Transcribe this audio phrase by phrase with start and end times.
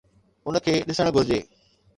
[0.51, 1.39] ان کي ڏسڻ گهرجي.